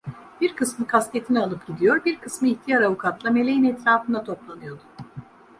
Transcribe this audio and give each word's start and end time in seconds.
Bir 0.41 0.55
kısmı 0.55 0.87
kasketini 0.87 1.39
alıp 1.39 1.67
gidiyor, 1.67 2.05
bir 2.05 2.19
kısmı 2.19 2.47
ihtiyar 2.47 2.81
avukatla 2.81 3.29
Meleğin 3.29 3.63
etrafına 3.63 4.23
toplanıyordu. 4.23 4.83